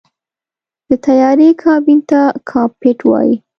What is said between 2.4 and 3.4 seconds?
“کاکپټ” وایي.